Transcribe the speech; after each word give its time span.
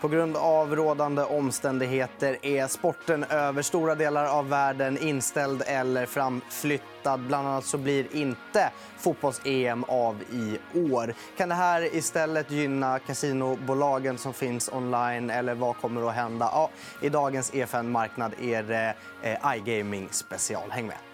På 0.00 0.08
grund 0.08 0.36
av 0.36 0.76
rådande 0.76 1.22
omständigheter 1.22 2.38
är 2.42 2.66
sporten 2.66 3.24
över 3.24 3.62
stora 3.62 3.94
delar 3.94 4.26
av 4.26 4.48
världen 4.48 4.98
inställd 4.98 5.62
eller 5.66 6.06
framflyttad. 6.06 7.20
Bland 7.20 7.48
annat 7.48 7.64
så 7.64 7.78
blir 7.78 8.16
inte 8.16 8.70
fotbolls-EM 8.98 9.84
av 9.84 10.22
i 10.32 10.58
år. 10.92 11.14
Kan 11.36 11.48
det 11.48 11.54
här 11.54 11.94
istället 11.94 12.50
gynna 12.50 12.98
kasinobolagen 12.98 14.18
som 14.18 14.32
finns 14.32 14.68
online 14.72 15.30
eller 15.30 15.54
vad 15.54 15.76
kommer 15.76 16.08
att 16.08 16.14
hända? 16.14 16.50
Ja, 16.52 16.70
I 17.00 17.08
dagens 17.08 17.54
EFN-marknad 17.54 18.32
är 18.40 18.62
det 18.62 18.94
eh, 19.22 19.56
iGaming 19.56 20.08
special. 20.10 20.70
Häng 20.70 20.86
med. 20.86 21.09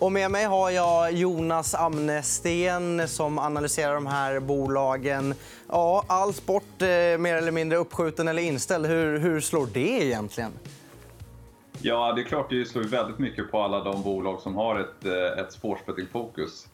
Och 0.00 0.12
med 0.12 0.30
mig 0.30 0.44
har 0.44 0.70
jag 0.70 1.12
Jonas 1.12 1.74
Amnesten 1.74 3.08
som 3.08 3.38
analyserar 3.38 3.94
de 3.94 4.06
här 4.06 4.40
bolagen. 4.40 5.34
Ja, 5.68 6.04
all 6.06 6.34
sport 6.34 6.82
eh, 6.82 6.88
mer 7.18 7.34
eller 7.34 7.50
mindre 7.50 7.78
uppskjuten 7.78 8.28
eller 8.28 8.42
inställd. 8.42 8.86
Hur, 8.86 9.18
hur 9.18 9.40
slår 9.40 9.68
det 9.72 10.04
egentligen? 10.04 10.52
Ja, 11.80 12.12
det 12.12 12.20
är 12.20 12.24
klart 12.24 12.50
det 12.50 12.64
slår 12.64 12.82
väldigt 12.82 13.18
mycket 13.18 13.50
på 13.50 13.60
alla 13.62 13.84
de 13.84 14.02
bolag 14.02 14.40
som 14.40 14.56
har 14.56 14.80
ett, 14.80 15.04
eh, 15.04 15.44
ett 15.44 15.52
sportsbettingfokus 15.52 16.66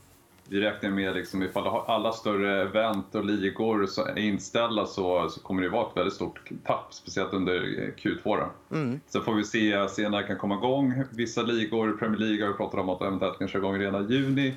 vi 0.55 0.61
räknar 0.61 0.91
med 0.91 1.15
liksom 1.15 1.43
ifall 1.43 1.67
alla 1.87 2.13
större 2.13 2.63
event 2.63 3.15
och 3.15 3.25
ligor 3.25 3.89
är 4.09 4.19
inställda 4.19 4.87
så, 4.87 5.29
så 5.29 5.41
kommer 5.41 5.63
det 5.63 5.69
vara 5.69 5.87
ett 5.87 5.97
väldigt 5.97 6.15
stort 6.15 6.51
tapp, 6.65 6.87
speciellt 6.91 7.33
under 7.33 7.61
Q2. 7.97 8.47
Mm. 8.73 9.01
Sen 9.07 9.23
får 9.23 9.35
vi 9.35 9.45
se, 9.45 9.89
se 9.89 10.09
när 10.09 10.21
det 10.21 10.27
kan 10.27 10.39
komma 10.39 10.55
igång. 10.55 11.03
Vissa 11.11 11.43
ligor, 11.43 11.97
Premier 11.97 12.19
League 12.19 12.45
har 12.45 12.53
vi 12.53 12.57
pratat 12.57 12.81
om 12.81 12.89
att 12.89 13.03
eventuellt 13.03 13.39
kan 13.39 13.49
köra 13.49 13.63
igång 13.63 13.79
redan 13.79 14.11
i 14.11 14.15
juni. 14.15 14.55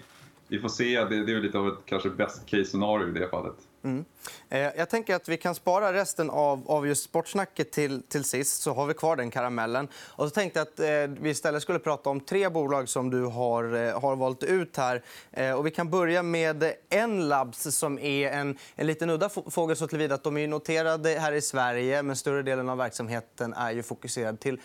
Vi 0.48 0.60
får 0.60 0.70
se, 0.70 1.04
det, 1.04 1.26
det 1.26 1.34
är 1.34 1.42
lite 1.42 1.58
av 1.58 1.68
ett 1.68 1.80
kanske 1.86 2.10
best 2.10 2.46
case 2.46 2.66
scenario 2.66 3.08
i 3.10 3.20
det 3.20 3.30
fallet. 3.30 3.56
Mm. 3.84 4.06
Eh, 4.50 4.60
jag 4.60 4.90
tänker 4.90 5.16
att 5.16 5.30
vi 5.30 5.38
kan 5.38 5.56
spara 5.56 5.94
resten 5.94 6.30
av, 6.30 6.72
av 6.72 6.88
just 6.88 7.04
sportsnacket 7.04 7.72
till, 7.72 8.02
till 8.02 8.24
sist, 8.24 8.62
så 8.62 8.74
har 8.74 8.86
vi 8.86 8.94
kvar 8.94 9.16
den 9.16 9.32
karamellen. 9.32 9.88
Och 9.96 10.26
så 10.26 10.30
tänkte 10.30 10.60
jag 10.60 10.68
att 10.68 10.80
eh, 10.80 11.22
vi 11.22 11.30
istället 11.30 11.62
skulle 11.62 11.80
prata 11.80 12.10
om 12.10 12.20
tre 12.20 12.50
bolag 12.50 12.90
som 12.90 13.10
du 13.10 13.24
har, 13.24 13.76
eh, 13.76 14.02
har 14.02 14.16
valt 14.16 14.44
ut 14.44 14.78
här. 14.78 15.04
Eh, 15.32 15.52
och 15.52 15.66
vi 15.66 15.72
kan 15.72 15.90
börja 15.90 16.24
med 16.24 16.74
Enlabs 16.90 17.76
som 17.76 18.00
är 18.00 18.32
en, 18.32 18.58
en 18.76 18.88
liten 18.88 19.10
udda 19.10 19.30
fågel 19.30 19.76
så 19.76 19.88
tillvida 19.88 20.16
att 20.16 20.24
de 20.24 20.38
är 20.38 20.48
noterade 20.48 21.10
här 21.10 21.32
i 21.32 21.42
Sverige 21.42 22.04
men 22.04 22.16
större 22.16 22.42
delen 22.42 22.70
av 22.70 22.78
verksamheten 22.78 23.54
är 23.54 23.72
ju 23.72 23.84
fokuserad 23.84 24.40
till 24.40 24.60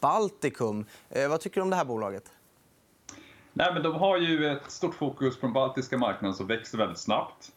Baltikum. 0.00 0.84
Eh, 1.10 1.28
vad 1.28 1.40
tycker 1.40 1.60
du 1.60 1.62
om 1.62 1.70
det 1.70 1.76
här 1.76 1.84
bolaget? 1.84 2.24
Nej, 3.58 3.70
men 3.74 3.82
de 3.82 3.94
har 3.94 4.16
ju 4.16 4.46
ett 4.46 4.70
stort 4.70 4.94
fokus 4.94 5.40
på 5.40 5.46
den 5.46 5.52
baltiska 5.52 5.98
marknaden 5.98 6.34
som 6.34 6.46
växer 6.46 6.78
väldigt 6.78 6.98
snabbt. 6.98 7.48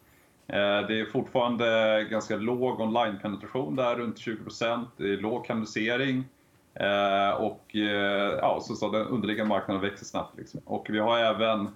Eh, 0.47 0.88
det 0.88 0.99
är 0.99 1.11
fortfarande 1.11 2.03
ganska 2.09 2.35
låg 2.35 2.80
online-penetration 2.80 3.75
där, 3.75 3.95
runt 3.95 4.17
20 4.17 4.38
Det 4.97 5.13
är 5.13 5.17
låg 5.17 5.45
kanalisering. 5.45 6.23
Eh, 6.73 7.29
och 7.29 7.75
eh, 7.75 8.38
ja, 8.41 8.59
som 8.61 8.75
så 8.75 8.91
den 8.91 9.07
underliggande 9.07 9.49
marknaden 9.49 9.81
växer 9.81 10.05
snabbt. 10.05 10.38
Liksom. 10.38 10.61
Och 10.66 10.88
vi 10.89 10.99
har 10.99 11.19
även 11.19 11.69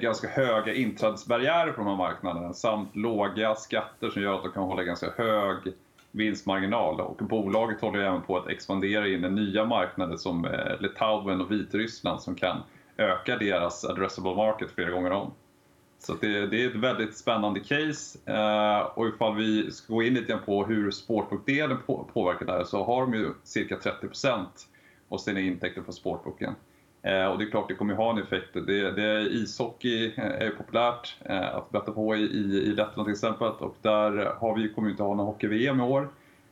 ganska 0.00 0.28
höga 0.28 0.74
inträdesbarriärer 0.74 1.72
på 1.72 1.80
de 1.80 1.86
här 1.86 1.96
marknaderna 1.96 2.52
samt 2.52 2.96
låga 2.96 3.54
skatter 3.54 4.10
som 4.10 4.22
gör 4.22 4.34
att 4.34 4.42
de 4.42 4.52
kan 4.52 4.62
hålla 4.62 4.82
ganska 4.82 5.10
hög 5.16 5.58
vinstmarginal. 6.10 7.00
Och 7.00 7.16
bolaget 7.16 7.80
håller 7.80 7.98
även 7.98 8.22
på 8.22 8.36
att 8.36 8.48
expandera 8.48 9.08
in 9.08 9.24
i 9.24 9.30
nya 9.30 9.64
marknader 9.64 10.16
som 10.16 10.48
Litauen 10.80 11.40
och 11.40 11.50
Vitryssland 11.50 12.20
som 12.20 12.34
kan 12.34 12.62
öka 12.96 13.36
deras 13.36 13.84
addressable 13.84 14.34
market 14.34 14.70
flera 14.70 14.90
gånger 14.90 15.10
om. 15.10 15.32
Så 15.98 16.14
det, 16.20 16.46
det, 16.46 16.64
är 16.64 16.68
ett 16.68 16.76
väldigt 16.76 17.16
spännande 17.16 17.60
case. 17.60 18.18
Eh, 18.26 18.78
och 18.80 19.08
ifall 19.08 19.36
vi 19.36 19.70
ska 19.70 19.94
gå 19.94 20.02
in 20.02 20.14
lite 20.14 20.36
på 20.36 20.64
hur 20.64 20.90
sportbookdelen 20.90 21.78
på, 21.86 22.08
påverkar 22.12 22.46
det 22.46 22.52
här 22.52 22.64
så 22.64 22.84
har 22.84 23.00
de 23.00 23.14
ju 23.14 23.30
cirka 23.42 23.76
30% 23.76 24.44
av 25.08 25.18
sina 25.18 25.40
intäkter 25.40 25.82
från 25.82 25.92
sportbooken. 25.92 26.54
Eh, 27.02 27.26
och 27.26 27.38
det 27.38 27.44
är 27.44 27.50
klart, 27.50 27.68
det 27.68 27.74
kommer 27.74 27.94
ha 27.94 28.10
en 28.10 28.18
effekt. 28.18 28.48
Det, 28.52 28.90
det 28.90 29.20
ishockey 29.20 30.12
eh, 30.16 30.24
är 30.24 30.50
populärt 30.50 31.16
eh, 31.24 31.56
att 31.56 31.70
betta 31.70 31.92
på 31.92 32.16
i, 32.16 32.20
i, 32.20 32.72
Lettland 32.72 33.06
till 33.06 33.12
exempel 33.12 33.48
och 33.48 33.76
där 33.82 34.34
har 34.40 34.56
vi, 34.56 34.68
kommer 34.68 34.88
vi 34.88 34.92
inte 34.92 35.02
ha 35.02 35.14
någon 35.14 35.26
hockey-VM 35.26 35.80
i 35.80 35.82
år. 35.82 36.08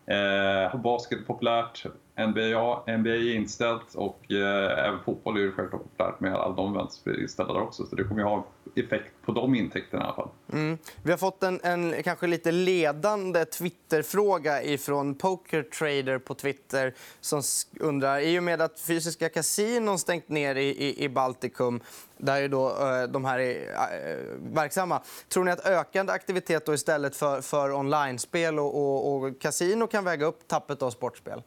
Eh, 0.07 0.81
basket 0.81 1.19
är 1.19 1.25
populärt, 1.25 1.87
NBA, 2.17 2.83
NBA 2.99 3.11
är 3.11 3.35
inställt 3.35 3.95
och 3.95 4.33
eh, 4.33 4.87
även 4.87 5.01
fotboll 5.05 5.37
är 5.37 5.41
ju 5.41 5.53
självklart 5.53 5.83
populärt 5.83 6.21
med 6.21 6.35
alla 6.35 6.55
de 6.55 6.75
events 6.75 7.07
inställda 7.07 7.53
där 7.53 7.63
också. 7.63 7.87
Så 7.87 7.97
det 7.97 8.05
kommer 8.05 8.21
ju 8.21 8.27
ha 8.27 8.47
effekt 8.77 9.13
på 9.25 9.33
de 9.33 9.55
intäkterna 9.55 10.03
i 10.03 10.07
alla 10.07 10.15
fall. 10.15 10.29
Mm. 10.53 10.79
Vi 11.03 11.11
har 11.11 11.19
fått 11.19 11.43
en, 11.43 11.61
en 11.63 12.03
kanske 12.03 12.27
lite 12.27 12.53
ledande 12.53 13.45
Twitterfråga 13.45 14.79
från 14.79 15.15
Pokertrader 15.15 16.19
på 16.19 16.35
Twitter 16.35 16.95
som 17.21 17.43
undrar, 17.81 18.21
i 18.21 18.39
och 18.39 18.43
med 18.43 18.61
att 18.61 18.81
fysiska 18.81 19.29
kasinon 19.29 19.99
stängt 19.99 20.29
ner 20.29 20.55
i, 20.55 20.69
i, 20.69 21.05
i 21.05 21.09
Baltikum 21.09 21.81
där 22.19 22.41
ju 22.41 22.49
då, 22.49 22.69
eh, 22.69 23.03
de 23.03 23.25
här 23.25 23.39
är 23.39 23.55
eh, 23.57 24.55
verksamma. 24.55 25.03
Tror 25.29 25.45
ni 25.45 25.51
att 25.51 25.67
ökande 25.67 26.13
aktivitet 26.13 26.67
då 26.67 26.75
istället 26.75 27.17
för, 27.17 27.41
för 27.41 27.73
online-spel 27.73 28.59
och, 28.59 28.75
och, 28.75 29.15
och 29.15 29.41
kasino 29.41 29.87
kan 29.87 30.05
väga 30.05 30.27
upp 30.27 30.49
tappet 30.49 30.83
av 30.83 30.91
sportspel? 30.91 31.43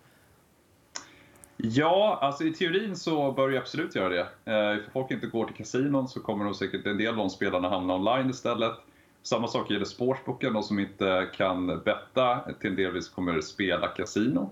Ja, 1.57 2.19
alltså 2.21 2.43
i 2.43 2.53
teorin 2.53 2.95
så 2.95 3.31
bör 3.31 3.49
det 3.49 3.57
absolut 3.57 3.95
göra 3.95 4.09
det. 4.09 4.19
Eh, 4.19 4.83
för 4.83 4.91
folk 4.91 5.11
inte 5.11 5.27
går 5.27 5.45
till 5.45 5.55
kasinon 5.55 6.07
så 6.07 6.19
kommer 6.19 6.45
de 6.45 6.53
säkert 6.53 6.85
en 6.85 6.97
del 6.97 7.07
av 7.07 7.15
de 7.15 7.29
spelarna 7.29 7.69
hamna 7.69 7.95
online 7.95 8.29
istället. 8.29 8.73
Samma 9.23 9.47
sak 9.47 9.71
gäller 9.71 9.85
sportsboken, 9.85 10.53
de 10.53 10.63
som 10.63 10.79
inte 10.79 11.29
kan 11.33 11.67
betta 11.67 12.39
till 12.59 12.69
en 12.69 12.75
del 12.75 13.01
kommer 13.01 13.41
spela 13.41 13.87
kasino. 13.87 14.49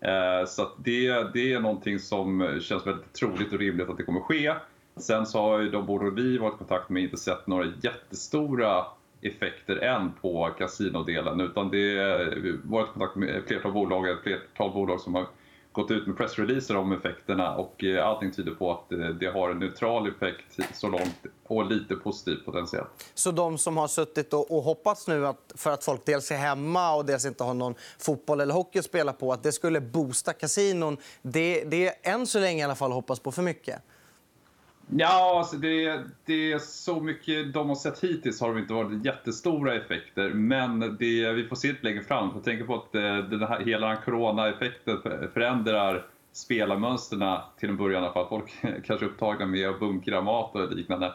Eh, 0.00 0.46
så 0.46 0.68
det, 0.76 1.32
det 1.34 1.52
är 1.52 1.60
någonting 1.60 1.98
som 1.98 2.58
känns 2.62 2.86
väldigt 2.86 3.12
troligt 3.12 3.52
och 3.52 3.58
rimligt 3.58 3.88
att 3.88 3.96
det 3.96 4.02
kommer 4.02 4.20
ske. 4.20 4.54
Sen 4.96 5.26
så 5.26 5.40
har 5.40 5.60
ju 5.60 5.70
de 5.70 5.86
både 5.86 6.10
vi 6.10 6.38
varit 6.38 6.54
i 6.54 6.58
kontakt 6.58 6.88
med 6.88 7.02
inte 7.02 7.16
sett 7.16 7.46
några 7.46 7.66
jättestora 7.82 8.84
effekter 9.20 9.76
än 9.76 10.12
på 10.20 10.50
kasinodelen 10.58 11.40
utan 11.40 11.70
det 11.70 11.98
har 11.98 12.70
varit 12.70 12.88
i 12.88 12.92
kontakt 12.92 13.16
med 13.16 13.28
ett 13.28 13.46
flertal 13.46 13.72
bolag, 13.72 14.08
ett 14.08 14.22
flertal 14.22 14.72
bolag 14.72 15.00
som 15.00 15.14
har 15.14 15.26
gått 15.72 15.90
ut 15.90 16.06
med 16.06 16.16
pressreleaser 16.16 16.76
om 16.76 16.92
effekterna 16.92 17.56
och 17.56 17.84
eh, 17.84 18.06
allting 18.06 18.32
tyder 18.32 18.52
på 18.52 18.72
att 18.72 18.92
eh, 18.92 18.98
det 18.98 19.26
har 19.26 19.50
en 19.50 19.58
neutral 19.58 20.08
effekt 20.08 20.58
så 20.74 20.88
långt 20.88 21.26
och 21.46 21.66
lite 21.66 21.96
positiv 21.96 22.36
potentiellt. 22.44 22.88
Så 23.14 23.30
de 23.30 23.58
som 23.58 23.76
har 23.76 23.88
suttit 23.88 24.32
och 24.32 24.62
hoppats 24.62 25.08
nu 25.08 25.26
att, 25.26 25.52
för 25.54 25.70
att 25.70 25.84
folk 25.84 26.04
dels 26.04 26.30
är 26.30 26.36
hemma 26.36 26.94
och 26.94 27.04
dels 27.04 27.26
inte 27.26 27.44
har 27.44 27.54
någon 27.54 27.74
fotboll 27.98 28.40
eller 28.40 28.54
hockey 28.54 28.78
att 28.78 28.84
spela 28.84 29.12
på, 29.12 29.32
att 29.32 29.42
det 29.42 29.52
skulle 29.52 29.80
boosta 29.80 30.32
kasinon, 30.32 30.96
det, 31.22 31.64
det 31.64 31.88
är 31.88 32.12
än 32.12 32.26
så 32.26 32.40
länge 32.40 32.60
i 32.60 32.64
alla 32.64 32.74
fall 32.74 32.92
hoppas 32.92 33.20
på 33.20 33.32
för 33.32 33.42
mycket? 33.42 33.82
Ja, 34.96 35.38
alltså 35.38 35.56
det, 35.56 36.00
det 36.24 36.52
är 36.52 36.58
så 36.58 37.00
mycket 37.00 37.52
de 37.52 37.68
har 37.68 37.74
sett 37.76 38.04
hittills 38.04 38.40
har 38.40 38.54
det 38.54 38.60
inte 38.60 38.74
varit 38.74 39.04
jättestora 39.04 39.74
effekter. 39.74 40.28
Men 40.28 40.80
det, 40.80 41.32
vi 41.32 41.46
får 41.48 41.56
se 41.56 41.68
lite 41.68 41.84
längre 41.84 42.02
fram. 42.02 42.30
Jag 42.34 42.44
tänker 42.44 42.64
på 42.64 42.74
att 42.74 42.94
eh, 42.94 43.16
den 43.16 43.42
här, 43.42 43.60
hela 43.60 43.88
den 43.88 43.96
coronaeffekten 44.04 44.98
förändrar 45.34 46.06
spelarmönstren 46.32 47.38
till 47.58 47.68
en 47.68 47.76
början. 47.76 48.12
För 48.12 48.22
att 48.22 48.28
folk 48.28 48.50
kanske 48.84 49.06
är 49.06 49.08
upptagna 49.08 49.46
med 49.46 49.68
att 49.68 49.80
bunkra 49.80 50.22
mat 50.22 50.54
och 50.54 50.72
liknande. 50.72 51.06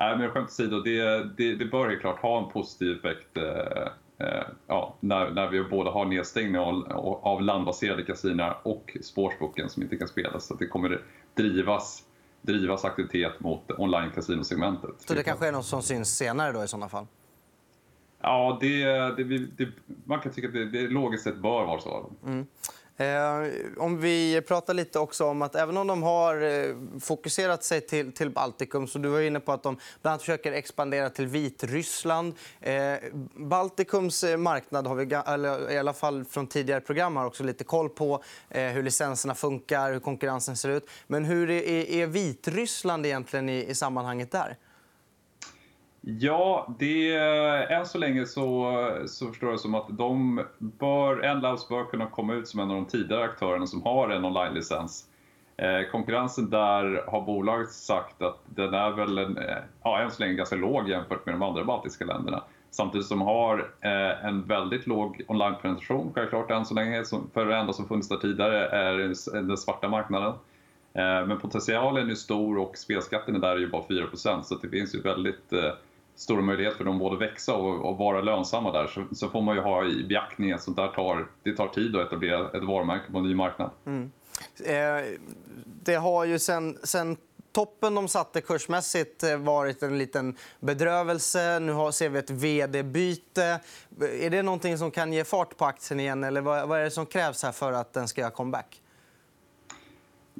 Äh, 0.00 0.18
men 0.18 0.30
skämt 0.30 0.48
åsido, 0.48 0.80
det, 0.80 1.24
det, 1.36 1.54
det 1.54 1.64
bör 1.64 1.88
helt 1.88 2.00
klart 2.00 2.22
ha 2.22 2.44
en 2.44 2.50
positiv 2.50 2.96
effekt 2.96 3.36
eh, 3.36 4.28
eh, 4.28 4.44
ja, 4.66 4.94
när, 5.00 5.30
när 5.30 5.48
vi 5.48 5.62
både 5.62 5.90
har 5.90 6.04
nedstängning 6.04 6.58
av, 6.58 6.92
av 7.22 7.42
landbaserade 7.42 8.02
kasinon 8.02 8.52
och 8.62 8.96
spårsboken 9.02 9.68
som 9.68 9.82
inte 9.82 9.96
kan 9.96 10.08
spelas. 10.08 10.46
Så 10.46 10.54
det 10.54 10.66
kommer 10.66 11.00
drivas 11.34 12.04
drivas 12.42 12.84
aktivitet 12.84 13.40
mot 13.40 13.70
online-kasinosegmentet. 13.78 14.94
Så 14.98 15.14
det 15.14 15.22
kanske 15.22 15.48
är 15.48 15.52
något 15.52 15.66
som 15.66 15.82
syns 15.82 16.16
senare 16.16 16.52
då 16.52 16.64
i 16.64 16.68
sådana 16.68 16.88
fall? 16.88 17.06
Ja, 18.20 18.58
det, 18.60 18.84
det, 19.16 19.38
det, 19.56 19.68
man 20.04 20.20
kan 20.20 20.32
tycka 20.32 20.48
att 20.48 20.54
det, 20.54 20.64
det 20.64 20.88
logiskt 20.88 21.24
sett 21.24 21.36
bör 21.36 21.66
vara 21.66 21.80
så. 21.80 22.10
Mm. 22.26 22.46
Eh, 23.00 23.50
om 23.76 24.00
vi 24.00 24.42
pratar 24.48 24.74
lite 24.74 24.98
också 24.98 25.24
om 25.24 25.42
att 25.42 25.54
även 25.54 25.76
om 25.76 25.86
de 25.86 26.02
har 26.02 26.42
eh, 26.42 26.74
fokuserat 27.00 27.64
sig 27.64 27.80
till, 27.80 28.12
till 28.12 28.30
Baltikum 28.30 28.86
så 28.86 28.98
du 28.98 29.08
var 29.08 29.20
inne 29.20 29.40
på 29.40 29.52
att 29.52 29.62
de 29.62 29.76
bland 30.02 30.12
annat 30.12 30.20
försöker 30.20 30.52
expandera 30.52 31.10
till 31.10 31.26
Vitryssland. 31.26 32.34
Eh, 32.60 32.94
Baltikums 33.36 34.24
eh, 34.24 34.36
marknad 34.36 34.86
har 34.86 34.94
vi, 34.94 35.14
eller 35.26 35.70
i 35.70 35.78
alla 35.78 35.92
fall 35.92 36.24
från 36.24 36.46
tidigare 36.46 36.80
program 36.80 37.16
har 37.16 37.26
också 37.26 37.44
lite 37.44 37.64
koll 37.64 37.88
på 37.88 38.22
eh, 38.48 38.64
hur 38.64 38.82
licenserna 38.82 39.34
funkar, 39.34 39.92
hur 39.92 40.00
konkurrensen 40.00 40.56
ser 40.56 40.68
ut. 40.68 40.88
Men 41.06 41.24
hur 41.24 41.50
är, 41.50 41.90
är 41.90 42.06
Vitryssland 42.06 43.06
egentligen 43.06 43.48
i, 43.48 43.66
i 43.68 43.74
sammanhanget 43.74 44.32
där? 44.32 44.56
Ja, 46.02 46.74
det, 46.78 47.16
eh, 47.16 47.78
än 47.78 47.86
så 47.86 47.98
länge 47.98 48.26
så, 48.26 48.74
så 49.06 49.26
förstår 49.26 49.50
jag 49.50 49.60
som 49.60 49.74
att 49.74 49.98
de 49.98 50.44
bör, 50.58 51.24
Endlabs 51.24 51.68
bör 51.68 51.84
kunna 51.84 52.06
komma 52.06 52.34
ut 52.34 52.48
som 52.48 52.60
en 52.60 52.70
av 52.70 52.76
de 52.76 52.86
tidigare 52.86 53.24
aktörerna 53.24 53.66
som 53.66 53.82
har 53.82 54.08
en 54.08 54.24
online-licens. 54.24 55.06
Eh, 55.56 55.90
konkurrensen 55.90 56.50
där 56.50 57.04
har 57.10 57.20
bolaget 57.20 57.70
sagt 57.70 58.22
att 58.22 58.38
den 58.46 58.74
är 58.74 58.90
väl 58.90 59.18
en, 59.18 59.38
eh, 59.38 59.56
ja, 59.82 60.00
än 60.00 60.10
så 60.10 60.22
länge 60.22 60.34
ganska 60.34 60.56
låg 60.56 60.88
jämfört 60.88 61.26
med 61.26 61.34
de 61.34 61.42
andra 61.42 61.64
baltiska 61.64 62.04
länderna. 62.04 62.42
Samtidigt 62.70 63.06
som 63.06 63.18
de 63.18 63.24
har 63.24 63.70
eh, 63.80 64.24
en 64.24 64.42
väldigt 64.42 64.86
låg 64.86 65.22
online-penetration 65.28 66.12
självklart 66.14 66.50
än 66.50 66.64
så 66.64 66.74
länge. 66.74 67.04
För 67.34 67.46
det 67.46 67.56
enda 67.56 67.72
som 67.72 67.88
funnits 67.88 68.08
där 68.08 68.16
tidigare 68.16 68.66
är 68.66 68.98
den 69.42 69.56
svarta 69.56 69.88
marknaden. 69.88 70.32
Eh, 70.94 71.26
men 71.26 71.38
potentialen 71.38 72.10
är 72.10 72.14
stor 72.14 72.58
och 72.58 72.76
spelskatten 72.76 73.36
är 73.36 73.40
där 73.40 73.50
är 73.50 73.58
ju 73.58 73.70
bara 73.70 73.82
4% 73.82 74.42
så 74.42 74.54
det 74.54 74.68
finns 74.68 74.94
ju 74.94 75.00
väldigt 75.00 75.52
stora 76.20 76.42
möjligheter 76.42 76.76
för 76.76 76.84
dem 76.84 76.98
både 76.98 77.16
växa 77.16 77.54
och, 77.54 77.90
och 77.90 77.98
vara 77.98 78.20
lönsamma 78.20 78.72
där. 78.72 78.86
Så, 78.86 79.14
så, 79.14 79.28
får 79.28 79.42
man 79.42 79.56
ju 79.56 79.62
ha 79.62 79.84
i 79.84 80.04
beaktning 80.04 80.52
att 80.52 80.62
sånt 80.62 80.76
där 80.76 80.88
tar, 80.88 81.26
det 81.42 81.56
tar 81.56 81.68
tid 81.68 81.96
att 81.96 82.06
etablera 82.06 82.50
ett 82.50 82.64
varumärke 82.64 83.12
på 83.12 83.18
en 83.18 83.24
ny 83.24 83.34
marknad. 83.34 83.70
Mm. 83.86 84.10
Eh, 84.64 85.04
det 85.64 85.94
har 85.94 86.24
ju 86.24 86.38
sen, 86.38 86.78
sen 86.82 87.16
toppen 87.52 87.94
de 87.94 88.08
satte 88.08 88.40
kursmässigt 88.40 89.22
eh, 89.22 89.36
varit 89.36 89.82
en 89.82 89.98
liten 89.98 90.36
bedrövelse. 90.60 91.58
Nu 91.58 91.92
ser 91.92 92.08
vi 92.08 92.18
ett 92.18 92.30
vd-byte. 92.30 93.60
Är 94.00 94.30
det 94.30 94.42
någonting 94.42 94.78
som 94.78 94.90
kan 94.90 95.12
ge 95.12 95.24
fart 95.24 95.56
på 95.56 95.64
aktien 95.64 96.00
igen? 96.00 96.24
eller 96.24 96.40
Vad 96.40 96.80
är 96.80 96.84
det 96.84 96.90
som 96.90 97.06
krävs 97.06 97.42
här 97.42 97.52
för 97.52 97.72
att 97.72 97.92
den 97.92 98.08
ska 98.08 98.20
göra 98.20 98.30
comeback? 98.30 98.80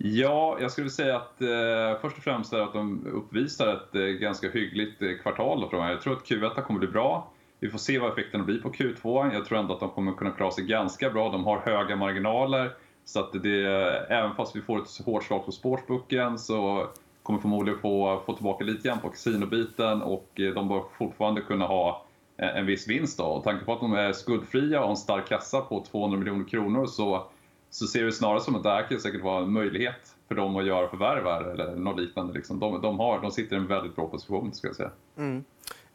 Ja, 0.02 0.56
jag 0.60 0.70
skulle 0.70 0.90
säga 0.90 1.16
att 1.16 1.42
eh, 1.42 2.00
först 2.00 2.16
och 2.16 2.22
främst 2.22 2.52
är 2.52 2.60
att 2.60 2.72
de 2.72 3.06
uppvisar 3.06 3.74
ett 3.74 3.94
eh, 3.94 4.02
ganska 4.02 4.50
hyggligt 4.50 5.02
eh, 5.02 5.08
kvartal. 5.22 5.60
Då 5.60 5.68
för 5.68 5.88
Jag 5.88 6.00
tror 6.00 6.12
att 6.12 6.24
Q1 6.24 6.62
kommer 6.62 6.80
bli 6.80 6.88
bra. 6.88 7.32
Vi 7.58 7.68
får 7.68 7.78
se 7.78 7.98
vad 7.98 8.12
effekterna 8.12 8.44
blir 8.44 8.60
på 8.60 8.70
Q2. 8.70 9.34
Jag 9.34 9.44
tror 9.44 9.58
ändå 9.58 9.74
att 9.74 9.80
de 9.80 9.90
kommer 9.90 10.12
kunna 10.12 10.30
klara 10.30 10.50
sig 10.50 10.64
ganska 10.64 11.10
bra. 11.10 11.30
De 11.30 11.44
har 11.44 11.58
höga 11.58 11.96
marginaler. 11.96 12.72
Så 13.04 13.20
att 13.20 13.42
det, 13.42 13.66
även 14.08 14.34
fast 14.34 14.56
vi 14.56 14.60
får 14.60 14.82
ett 14.82 15.06
hårt 15.06 15.24
slag 15.24 15.46
på 15.46 15.52
sportsbooken 15.52 16.38
så 16.38 16.86
kommer 17.22 17.40
förmodligen 17.40 17.80
få, 17.80 18.22
få 18.26 18.32
tillbaka 18.32 18.64
lite 18.64 18.88
grann 18.88 19.00
på 19.00 19.08
kasinobiten 19.08 20.02
och 20.02 20.40
eh, 20.40 20.54
de 20.54 20.68
bör 20.68 20.82
fortfarande 20.98 21.40
kunna 21.40 21.66
ha 21.66 22.06
eh, 22.36 22.56
en 22.56 22.66
viss 22.66 22.88
vinst. 22.88 23.18
Då. 23.18 23.24
Och 23.24 23.44
tanke 23.44 23.64
på 23.64 23.72
att 23.72 23.80
de 23.80 23.92
är 23.92 24.12
skuldfria 24.12 24.78
och 24.78 24.84
har 24.84 24.90
en 24.90 24.96
stark 24.96 25.28
kassa 25.28 25.60
på 25.60 25.84
200 25.90 26.18
miljoner 26.18 26.48
kronor 26.48 26.86
så, 26.86 27.26
så 27.70 27.86
ser 27.86 28.04
vi 28.04 28.12
snarare 28.12 28.40
som 28.40 28.54
att 28.56 28.62
det 28.62 28.70
här 28.70 28.88
kan 28.88 29.00
säkert 29.00 29.22
vara 29.22 29.42
en 29.42 29.52
möjlighet 29.52 30.16
för 30.28 30.34
dem 30.34 30.56
att 30.56 30.66
göra 30.66 30.88
förvärv 30.88 31.26
eller 31.26 31.76
något 31.76 32.00
liknande. 32.00 32.32
Liksom. 32.32 32.60
De, 32.60 32.80
de, 32.82 32.98
har, 32.98 33.20
de 33.20 33.30
sitter 33.30 33.56
i 33.56 33.58
en 33.58 33.66
väldigt 33.66 33.96
bra 33.96 34.06
position, 34.06 34.54
ska 34.54 34.66
jag 34.66 34.76
säga. 34.76 34.90
Mm. 35.16 35.44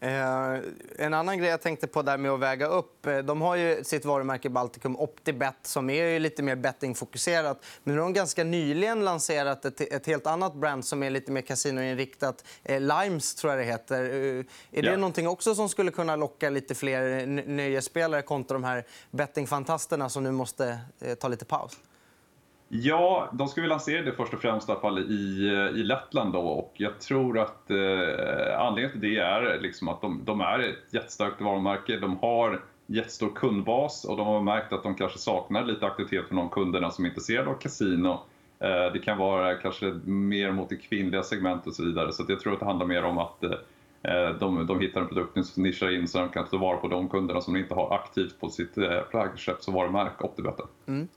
Eh, 0.06 0.60
en 0.98 1.14
annan 1.14 1.38
grej 1.38 1.50
jag 1.50 1.62
tänkte 1.62 1.88
på 1.88 2.02
där 2.02 2.18
med 2.18 2.32
att 2.32 2.40
väga 2.40 2.68
upp. 2.68 3.06
Eh, 3.06 3.18
de 3.18 3.42
har 3.42 3.56
ju 3.56 3.84
sitt 3.84 4.06
varumärke 4.06 4.50
Balticum 4.50 4.96
OptiBet 5.00 5.56
som 5.62 5.90
är 5.90 6.20
lite 6.20 6.44
mer 6.44 6.56
bettingfokuserat. 6.56 7.64
Men 7.84 7.96
nu 7.96 8.02
har 8.02 8.08
de 8.08 8.14
ganska 8.14 8.44
nyligen 8.44 9.06
lanserat 9.06 9.66
ett, 9.66 9.82
ett 9.82 10.08
helt 10.08 10.28
annat 10.28 10.56
brand 10.56 10.86
som 10.86 11.04
är 11.04 11.10
lite 11.10 11.32
mer 11.32 11.42
kasinoinriktat. 11.42 12.46
Eh, 12.64 12.82
Limes, 12.82 13.36
tror 13.36 13.54
jag 13.54 13.60
det 13.60 13.66
heter. 13.66 14.04
Eh, 14.04 14.10
är 14.72 14.82
det 14.82 14.90
ja. 14.90 14.98
någonting 14.98 15.28
också 15.28 15.56
som 15.56 15.70
skulle 15.70 15.92
kunna 15.92 16.16
locka 16.16 16.50
lite 16.50 16.76
fler 16.76 17.26
nöjesspelare 17.48 18.22
kontra 18.22 18.56
de 18.56 18.64
här 18.64 18.86
bettingfantasterna 19.12 20.10
som 20.10 20.24
nu 20.24 20.32
måste 20.32 20.80
ta 21.20 21.28
lite 21.28 21.46
paus? 21.46 21.78
Ja, 22.70 23.30
de 23.34 23.48
ska 23.48 23.62
vi 23.62 23.68
lansera 23.68 24.02
det 24.02 24.12
först 24.12 24.34
och 24.34 24.42
främst 24.42 24.70
i, 24.70 24.72
alla 24.72 24.82
fall 24.82 25.00
i, 25.00 25.50
i 25.76 25.84
Lettland. 25.84 26.34
Då, 26.34 26.40
och 26.40 26.74
jag 26.74 27.00
tror 27.00 27.40
att 27.40 27.72
eh, 27.72 28.60
anledningen 28.60 28.92
till 28.92 29.02
det 29.02 29.18
är 29.18 29.60
liksom 29.60 29.88
att 29.88 30.02
de, 30.02 30.22
de, 30.26 30.42
är 30.42 30.60
ett 30.60 30.94
jättestarkt 30.94 31.42
varumärke. 31.42 31.98
De 31.98 32.18
har 32.18 32.62
jättestor 32.86 33.30
kundbas 33.36 34.06
och 34.06 34.18
de 34.18 34.28
har 34.28 34.42
märkt 34.42 34.74
att 34.74 34.84
de 34.84 34.96
kanske 34.96 35.20
saknar 35.20 35.66
lite 35.66 35.86
aktivitet 35.86 36.28
från 36.28 36.38
de 36.38 36.50
kunderna 36.50 36.92
som 36.92 37.06
är 37.06 37.10
intresserade 37.10 37.50
av 37.50 37.54
kasino. 37.54 38.20
Eh, 38.60 38.94
det 38.94 39.00
kan 39.04 39.18
vara 39.18 39.56
kanske 39.56 39.86
mer 40.06 40.52
mot 40.52 40.70
det 40.70 40.76
kvinnliga 40.76 41.24
segmentet 41.24 41.68
och 41.68 41.74
så 41.74 41.84
vidare. 41.84 42.14
Så 42.14 42.26
jag 42.28 42.40
tror 42.40 42.54
att 42.54 42.60
det 42.60 42.66
handlar 42.66 42.86
mer 42.86 43.04
om 43.04 43.18
att 43.18 43.44
eh, 43.44 43.52
eh, 44.02 44.30
de, 44.30 44.68
de 44.68 44.80
hittar 44.80 45.02
en 45.02 45.08
produkt 45.08 45.46
som 45.46 45.64
nischar 45.64 45.96
in 45.96 46.08
så 46.08 46.18
de 46.18 46.30
kan 46.30 46.48
ta 46.48 46.58
vara 46.58 46.78
på 46.78 46.88
de 46.88 47.10
kunderna 47.10 47.42
som 47.42 47.54
de 47.54 47.60
inte 47.60 47.74
har 47.76 47.96
aktivt 47.96 48.40
på 48.40 48.50
sitt 48.50 48.78
eh, 48.78 49.00
flaggskeppsvarumärke 49.10 50.24
Optibet. 50.24 50.60
Mm. 50.88 51.08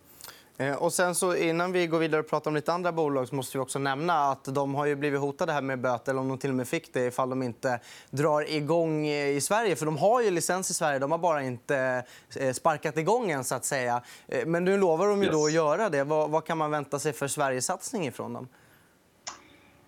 Eh, 0.60 0.74
och 0.76 0.92
sen 0.92 1.14
så 1.14 1.36
innan 1.36 1.72
vi 1.72 1.86
går 1.86 1.98
vidare 1.98 2.20
och 2.20 2.28
pratar 2.28 2.50
om 2.50 2.54
lite 2.54 2.72
andra 2.72 2.92
bolag 2.92 3.28
så 3.28 3.34
måste 3.34 3.58
vi 3.58 3.64
också 3.64 3.78
nämna 3.78 4.14
att 4.14 4.44
de 4.44 4.74
har 4.74 4.86
ju 4.86 4.96
blivit 4.96 5.20
hotade 5.20 5.52
här 5.52 5.62
med 5.62 5.80
böter, 5.80 6.12
eller 6.12 6.20
om 6.20 6.28
de 6.28 6.38
till 6.38 6.50
och 6.50 6.56
med 6.56 6.68
fick 6.68 6.92
det, 6.92 7.06
ifall 7.06 7.30
de 7.30 7.42
inte 7.42 7.80
drar 8.10 8.50
igång 8.50 9.06
i 9.06 9.40
Sverige. 9.40 9.76
För 9.76 9.86
de 9.86 9.96
har 9.96 10.22
ju 10.22 10.30
licens 10.30 10.70
i 10.70 10.74
Sverige, 10.74 10.98
de 10.98 11.10
har 11.10 11.18
bara 11.18 11.42
inte 11.42 12.04
eh, 12.36 12.52
sparkat 12.52 12.96
igång 12.96 13.30
än 13.30 13.44
så 13.44 13.54
att 13.54 13.64
säga. 13.64 14.02
Eh, 14.28 14.46
men 14.46 14.64
nu 14.64 14.78
lovar 14.78 15.08
de 15.08 15.22
ju 15.22 15.30
då 15.30 15.44
att 15.44 15.52
göra 15.52 15.88
det. 15.88 16.04
Vad, 16.04 16.44
kan 16.44 16.58
man 16.58 16.70
vänta 16.70 16.98
sig 16.98 17.12
för 17.12 17.28
Sverigesatsning 17.28 18.06
ifrån 18.06 18.32
dem? 18.32 18.48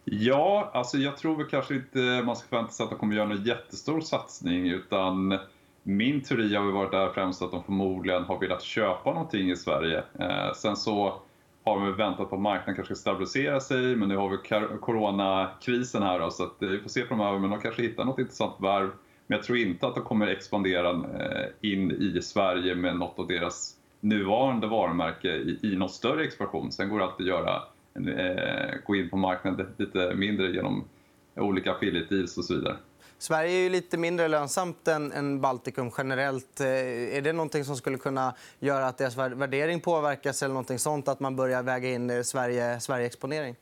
Ja, 0.05 0.70
alltså 0.75 0.99
jag 0.99 1.17
tror 1.17 1.37
väl 1.37 1.46
kanske 1.46 1.75
inte 1.75 1.99
man 1.99 2.37
ska 2.37 2.49
förvänta 2.49 2.72
sig 2.72 2.84
att 2.84 2.90
de 2.90 2.99
kommer 2.99 3.17
göra 3.17 3.32
en 3.32 3.44
jättestor 3.44 4.00
satsning 4.00 4.67
utan 4.69 5.38
min 5.97 6.21
teori 6.21 6.55
har 6.55 6.65
varit 6.65 6.91
där 6.91 7.09
främst 7.09 7.43
att 7.43 7.51
de 7.51 7.63
förmodligen 7.65 8.25
har 8.25 8.39
velat 8.39 8.63
köpa 8.63 9.13
någonting 9.13 9.51
i 9.51 9.57
Sverige. 9.57 10.03
Eh, 10.19 10.53
sen 10.53 10.77
så 10.77 11.21
har 11.65 11.87
vi 11.87 11.93
väntat 11.93 12.31
på 12.31 12.37
att 12.37 12.43
marknaden 12.43 12.75
kanske 12.75 12.95
ska 12.95 13.01
stabilisera 13.01 13.61
sig, 13.61 13.97
men 13.97 14.09
nu 14.09 14.17
har 14.17 14.29
vi 14.29 14.37
coronakrisen 14.81 16.03
här 16.03 16.19
då, 16.19 16.31
så 16.31 16.45
att, 16.45 16.63
eh, 16.63 16.69
vi 16.69 16.79
får 16.79 16.89
se 16.89 17.05
framöver. 17.05 17.39
Men 17.39 17.51
de 17.51 17.61
kanske 17.61 17.83
hittar 17.83 18.05
något 18.05 18.19
intressant 18.19 18.55
värv. 18.59 18.91
Men 19.27 19.37
jag 19.37 19.45
tror 19.45 19.59
inte 19.59 19.87
att 19.87 19.95
de 19.95 20.05
kommer 20.05 20.27
expandera 20.27 20.91
eh, 20.91 21.71
in 21.71 21.91
i 21.91 22.23
Sverige 22.23 22.75
med 22.75 22.97
något 22.97 23.19
av 23.19 23.27
deras 23.27 23.77
nuvarande 24.01 24.67
varumärke 24.67 25.29
i, 25.29 25.59
i 25.63 25.77
någon 25.77 25.89
större 25.89 26.25
expansion. 26.25 26.73
Sen 26.73 26.89
går 26.89 26.99
det 26.99 27.05
alltid 27.05 27.33
att 27.33 27.39
göra, 27.39 27.63
eh, 27.95 28.75
gå 28.87 28.97
in 28.97 29.11
på 29.11 29.17
marknaden 29.17 29.67
lite 29.77 30.15
mindre 30.15 30.51
genom 30.51 30.85
olika 31.37 31.73
affiliate 31.73 32.15
deals 32.15 32.39
och 32.39 32.45
så 32.45 32.55
vidare. 32.55 32.77
Sverige 33.20 33.50
är 33.50 33.62
ju 33.62 33.69
lite 33.69 33.99
mindre 33.99 34.28
lönsamt 34.28 34.88
än, 34.88 35.12
än 35.12 35.40
Baltikum 35.40 35.90
generellt. 35.99 36.61
Eh, 36.61 36.67
är 37.17 37.20
det 37.20 37.32
någonting 37.32 37.64
som 37.64 37.76
skulle 37.76 37.99
kunna 37.99 38.34
göra 38.58 38.87
att 38.87 38.99
deras 38.99 39.17
värdering 39.17 39.81
påverkas 39.81 40.43
eller 40.43 40.55
någonting 40.55 40.78
sånt? 40.78 41.08
Att 41.08 41.20
man 41.20 41.37
börjar 41.37 41.62
väga 41.62 41.88
in 41.88 42.11
eh, 42.11 42.22
Sverige, 42.22 42.81
Sverige-exponering? 42.81 43.56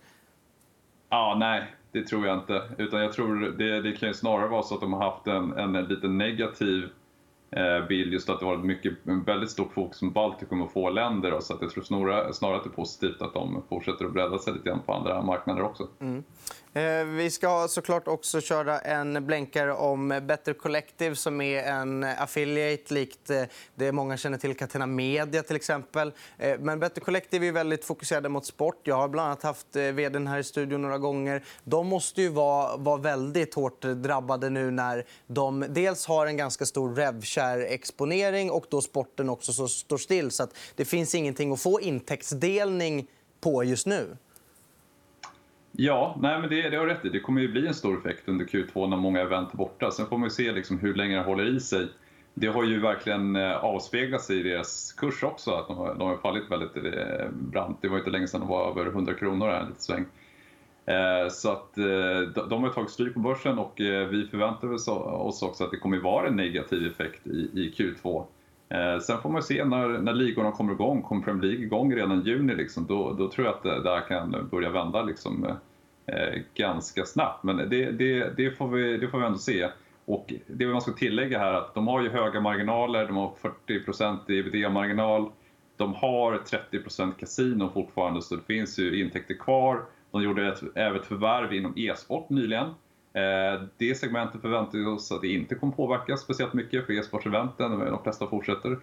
Ja, 1.09 1.37
nej, 1.39 1.67
det 1.93 2.07
tror 2.07 2.27
jag 2.27 2.39
inte. 2.39 2.63
Utan 2.79 3.01
jag 3.01 3.13
tror 3.13 3.55
det, 3.59 3.81
det 3.81 3.93
kan 3.93 4.15
snarare 4.15 4.49
vara 4.49 4.63
så 4.63 4.75
att 4.75 4.81
de 4.81 4.93
har 4.93 5.11
haft 5.11 5.27
en, 5.27 5.53
en, 5.53 5.77
en 5.77 5.85
lite 5.85 6.09
negativ 6.09 6.89
Eh, 7.51 7.87
bild 7.87 8.13
just 8.13 8.29
att 8.29 8.41
det 8.41 8.47
varit 8.47 8.65
mycket, 8.65 8.93
väldigt 9.03 9.51
stort 9.51 9.73
fokus 9.73 10.01
på 10.01 10.07
Baltikum 10.07 10.63
och 10.63 10.73
få 10.73 10.91
länder. 10.91 11.41
Så 11.41 11.55
att 11.55 11.63
jag 11.63 11.71
tror 11.71 11.85
snarare, 11.85 12.33
snarare 12.33 12.57
att 12.57 12.65
det 12.65 12.71
är 12.71 12.73
positivt 12.73 13.23
att 13.23 13.35
de 13.35 13.63
fortsätter 13.69 14.05
att 14.05 14.13
bredda 14.13 14.39
sig 14.39 14.53
lite 14.53 14.69
grann 14.69 14.81
på 14.87 14.93
andra 14.93 15.23
marknader 15.23 15.63
också. 15.63 15.89
Mm. 16.01 16.25
Eh, 16.73 17.05
vi 17.05 17.31
ska 17.31 17.69
såklart 17.69 18.09
också 18.09 18.41
köra 18.41 18.79
en 18.79 19.27
blänkare 19.27 19.73
om 19.73 20.09
Better 20.09 20.53
Collective 20.53 21.17
som 21.17 21.41
är 21.41 21.63
en 21.63 22.05
affiliate 22.05 22.95
likt 22.95 23.31
eh, 23.31 23.43
det 23.75 23.93
många 23.93 24.17
känner 24.17 24.39
till 24.39 24.57
Catena 24.57 24.87
Media 24.87 25.43
till 25.43 25.57
exempel. 25.57 26.13
Eh, 26.39 26.59
men 26.59 26.81
Better 26.81 27.01
Collective 27.01 27.47
är 27.47 27.53
väldigt 27.53 27.85
fokuserade 27.85 28.29
mot 28.29 28.47
sport. 28.47 28.81
Jag 28.85 28.97
har 28.97 29.09
bland 29.09 29.27
annat 29.27 29.43
haft 29.43 29.77
vd 29.77 30.19
här 30.19 30.39
i 30.39 30.45
studion 30.45 30.83
några 30.83 30.99
gånger. 30.99 31.45
De 31.65 31.87
måste 31.87 32.23
ju 32.23 32.29
vara, 32.29 32.77
vara 32.77 32.97
väldigt 32.97 33.55
hårt 33.55 33.81
drabbade 33.81 34.51
nu 34.51 34.71
när 34.71 35.07
de 35.27 35.65
dels 35.69 36.07
har 36.07 36.27
en 36.27 36.37
ganska 36.37 36.67
stor 36.67 36.95
rev 36.95 37.23
exponering 37.69 38.51
och 38.51 38.67
då 38.69 38.81
sporten 38.81 39.29
också 39.29 39.53
så 39.53 39.69
står 39.69 39.99
still. 39.99 40.31
Så 40.31 40.43
att 40.43 40.57
det 40.77 40.85
finns 40.85 41.15
ingenting 41.15 41.53
att 41.53 41.61
få 41.61 41.81
intäktsdelning 41.81 43.07
på 43.41 43.65
just 43.65 43.87
nu. 43.87 44.17
Ja, 45.81 46.17
nej, 46.21 46.41
men 46.41 46.51
det, 46.51 46.71
det 46.71 46.77
har 46.77 46.87
rätt 46.87 47.05
i. 47.05 47.09
Det 47.09 47.21
kommer 47.21 47.41
ju 47.41 47.49
bli 47.49 47.67
en 47.67 47.75
stor 47.75 47.99
effekt 47.99 48.29
under 48.29 48.45
Q2 48.45 48.89
när 48.89 48.97
många 48.97 49.21
event 49.21 49.53
är 49.53 49.57
borta. 49.57 49.91
Sen 49.91 50.07
får 50.07 50.19
man 50.19 50.31
se 50.31 50.53
liksom 50.53 50.79
hur 50.79 50.95
länge 50.95 51.17
det 51.17 51.23
håller 51.23 51.57
i 51.57 51.61
sig. 51.61 51.89
Det 52.35 52.47
har 52.47 52.65
ju 52.65 52.81
verkligen 52.81 53.37
eh, 53.37 53.65
avspeglat 53.65 54.23
sig 54.23 54.41
i 54.41 54.43
deras 54.43 54.93
kurs 54.93 55.23
också, 55.23 55.51
att 55.51 55.69
de 55.69 55.77
har, 55.77 55.95
de 55.95 56.09
har 56.09 56.17
fallit 56.17 56.51
väldigt 56.51 56.77
eh, 56.77 57.29
brant. 57.31 57.79
Det 57.81 57.89
var 57.89 57.99
inte 57.99 58.11
länge 58.11 58.29
sedan 58.29 58.41
de 58.41 58.49
var 58.49 58.71
över 58.71 58.87
100 58.87 59.15
kronor 59.15 59.47
här, 59.47 59.67
lite 59.69 59.83
sväng. 59.83 60.05
Eh, 60.87 61.29
så 61.31 61.53
att 61.53 61.75
de 62.49 62.63
har 62.63 62.71
tagit 62.71 62.91
stryk 62.91 63.15
på 63.15 63.21
börsen 63.21 63.59
och 63.59 63.75
vi 64.11 64.29
förväntar 64.31 64.73
oss 64.73 65.43
också 65.43 65.65
att 65.65 65.71
det 65.71 65.77
kommer 65.77 65.99
vara 65.99 66.29
en 66.29 66.37
negativ 66.37 66.87
effekt 66.87 67.27
i 67.27 67.75
Q2. 67.77 68.25
Sen 69.01 69.19
får 69.23 69.31
man 69.31 69.43
se 69.43 69.65
när, 69.65 69.89
när 69.89 70.15
ligorna 70.15 70.53
kommer 70.53 70.73
igång. 70.73 71.03
Kommer 71.03 71.23
Premier 71.23 71.43
League 71.43 71.65
igång 71.65 71.95
redan 71.95 72.23
i 72.23 72.29
juni, 72.29 72.55
liksom, 72.55 72.87
då, 72.87 73.13
då 73.13 73.31
tror 73.31 73.47
jag 73.47 73.55
att 73.55 73.63
det, 73.63 73.83
det 73.83 73.91
här 73.91 74.09
kan 74.09 74.49
börja 74.51 74.71
vända 74.71 75.03
liksom, 75.03 75.47
Eh, 76.09 76.41
ganska 76.55 77.05
snabbt. 77.05 77.45
Men 77.45 77.57
det, 77.57 77.91
det, 77.91 78.37
det, 78.37 78.51
får 78.51 78.69
vi, 78.69 78.97
det 78.97 79.09
får 79.09 79.19
vi 79.19 79.27
ändå 79.27 79.39
se. 79.39 79.69
Och 80.05 80.33
det 80.47 80.67
man 80.67 80.81
ska 80.81 80.93
tillägga 80.93 81.39
här 81.39 81.53
är 81.53 81.55
att 81.55 81.75
de 81.75 81.89
har 81.89 82.03
ju 82.03 82.09
höga 82.09 82.41
marginaler, 82.41 83.07
de 83.07 83.17
har 83.17 83.33
40 83.41 84.33
i 84.33 84.39
ebitda-marginal. 84.39 85.31
De 85.77 85.95
har 85.95 86.39
30 86.39 87.13
kasino 87.19 87.71
fortfarande 87.75 88.23
så 88.23 88.37
det 88.37 88.43
finns 88.43 88.79
ju 88.79 89.01
intäkter 89.01 89.35
kvar. 89.35 89.83
De 90.11 90.23
gjorde 90.23 90.49
ett, 90.49 90.63
även 90.75 91.01
ett 91.01 91.07
förvärv 91.07 91.53
inom 91.53 91.73
e-sport 91.77 92.31
nyligen. 92.31 92.67
Eh, 93.13 93.63
det 93.77 93.95
segmentet 93.95 94.41
förväntar 94.41 94.79
vi 94.79 94.85
oss 94.85 95.13
att 95.13 95.21
det 95.21 95.29
inte 95.29 95.55
kommer 95.55 95.73
påverkas 95.73 96.21
speciellt 96.21 96.55
mycket 96.55 96.87
för 96.87 96.93
e-sportseventen, 96.93 97.79
de 97.79 98.03
flesta 98.03 98.27
fortsätter. 98.27 98.79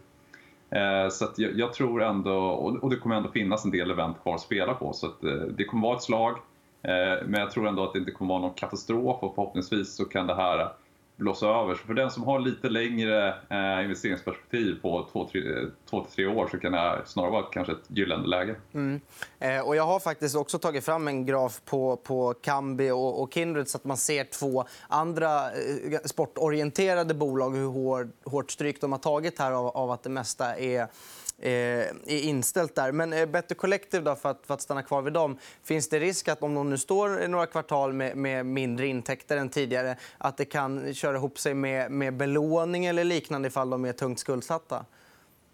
Eh, 0.69 1.09
så 1.09 1.27
jag, 1.37 1.59
jag, 1.59 1.73
tror 1.73 2.03
ändå, 2.03 2.37
och 2.81 2.89
det 2.89 2.95
kommer 2.95 3.15
ändå 3.15 3.29
finnas 3.29 3.65
en 3.65 3.71
del 3.71 3.91
event 3.91 4.21
kvar 4.23 4.35
att 4.35 4.41
spela 4.41 4.73
på, 4.73 4.93
så 4.93 5.07
att 5.07 5.21
det 5.57 5.63
kommer 5.63 5.87
vara 5.87 5.95
ett 5.95 6.03
slag. 6.03 6.37
Eh, 6.87 7.25
men 7.25 7.41
jag 7.41 7.51
tror 7.51 7.67
ändå 7.67 7.83
att 7.83 7.93
det 7.93 7.99
inte 7.99 8.11
kommer 8.11 8.33
vara 8.33 8.41
någon 8.41 8.53
katastrof 8.53 9.23
och 9.23 9.35
förhoppningsvis 9.35 9.95
så 9.95 10.05
kan 10.05 10.27
det 10.27 10.35
här 10.35 10.69
blåsa 11.17 11.47
över. 11.47 11.75
Så 11.75 11.87
för 11.87 11.93
den 11.93 12.11
som 12.11 12.23
har 12.23 12.39
lite 12.39 12.69
längre 12.69 13.27
eh, 13.49 13.83
investeringsperspektiv 13.83 14.81
på 14.81 15.07
två, 15.11 15.27
tre, 15.31 15.41
två 15.89 16.03
till 16.03 16.11
tre 16.11 16.25
år 16.25 16.47
så 16.51 16.57
kan 16.57 16.71
det 16.71 16.77
här 16.77 17.01
snarare 17.05 17.31
vara 17.31 17.43
kanske 17.43 17.73
ett 17.73 17.83
gyllene 17.87 18.27
läge. 18.27 18.55
Mm. 18.73 19.01
Eh, 19.39 19.59
och 19.59 19.75
jag 19.75 19.83
har 19.83 19.99
faktiskt 19.99 20.35
också 20.35 20.59
tagit 20.59 20.85
fram 20.85 21.07
en 21.07 21.25
graf 21.25 21.61
på, 21.65 21.95
på 21.95 22.33
Kambi 22.41 22.91
och, 22.91 23.21
och 23.21 23.33
Kindred 23.33 23.67
så 23.67 23.77
att 23.77 23.83
man 23.83 23.97
ser 23.97 24.23
två 24.23 24.65
andra 24.87 25.41
sportorienterade 26.05 27.13
bolag 27.13 27.55
hur 27.55 28.29
hårt 28.29 28.51
stryk 28.51 28.81
de 28.81 28.91
har 28.91 28.99
tagit 28.99 29.39
här 29.39 29.51
av, 29.51 29.67
av 29.67 29.91
att 29.91 30.03
det 30.03 30.09
mesta 30.09 30.55
är 30.55 30.87
Eh, 31.37 31.51
är 31.51 32.23
inställt 32.23 32.75
där. 32.75 32.91
Men 32.91 33.13
eh, 33.13 33.25
Better 33.25 33.55
Collective, 33.55 34.03
då, 34.03 34.15
för, 34.15 34.29
att, 34.29 34.45
för 34.47 34.53
att 34.53 34.61
stanna 34.61 34.83
kvar 34.83 35.01
vid 35.01 35.13
dem. 35.13 35.37
Finns 35.63 35.89
det 35.89 35.99
risk 35.99 36.27
att 36.27 36.43
om 36.43 36.55
de 36.55 36.69
nu 36.69 36.77
står 36.77 37.27
några 37.27 37.45
kvartal 37.45 37.93
med, 37.93 38.17
med 38.17 38.45
mindre 38.45 38.87
intäkter 38.87 39.37
än 39.37 39.49
tidigare 39.49 39.97
att 40.17 40.37
det 40.37 40.45
kan 40.45 40.93
köra 40.93 41.17
ihop 41.17 41.39
sig 41.39 41.53
med, 41.53 41.91
med 41.91 42.17
belåning 42.17 42.85
eller 42.85 43.03
liknande 43.03 43.47
ifall 43.47 43.69
de 43.69 43.85
är 43.85 43.93
tungt 43.93 44.19
skuldsatta? 44.19 44.85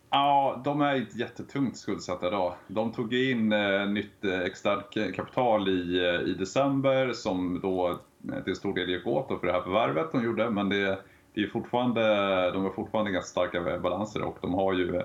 Ja, 0.09 0.61
de 0.63 0.81
är 0.81 0.95
inte 0.95 1.17
jättetungt 1.17 1.77
skuldsatta 1.77 2.27
idag. 2.27 2.53
De 2.67 2.91
tog 2.91 3.13
in 3.13 3.53
eh, 3.53 3.87
nytt 3.89 4.25
eh, 4.25 4.39
externt 4.39 5.15
kapital 5.15 5.69
i, 5.69 6.05
eh, 6.05 6.29
i 6.29 6.33
december 6.33 7.13
som 7.13 7.59
då 7.61 7.99
till 8.45 8.55
stor 8.55 8.73
del 8.73 8.89
gick 8.89 9.07
åt 9.07 9.39
för 9.39 9.47
det 9.47 9.53
här 9.53 9.61
förvärvet 9.61 10.11
de 10.11 10.23
gjorde. 10.23 10.49
Men 10.49 10.69
det, 10.69 10.99
det 11.33 11.41
är 11.41 11.47
fortfarande, 11.47 12.01
de 12.51 12.63
har 12.63 12.71
fortfarande 12.71 13.11
ganska 13.11 13.29
starka 13.29 13.79
balanser 13.79 14.21
och 14.21 14.37
de 14.41 14.53
har 14.53 14.73
ju 14.73 15.01